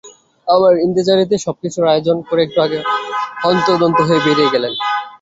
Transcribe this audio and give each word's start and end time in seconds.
আমার 0.47 0.73
ইন্তেজারিতে 0.85 1.35
সবকিছুর 1.45 1.83
আয়োজন 1.87 2.17
করে 2.27 2.41
একটু 2.43 2.59
আগে 2.61 2.79
হন্তদন্ত 3.43 3.97
হয়ে 4.07 4.25
বেরিয়ে 4.25 4.53
গেলেন। 4.53 4.73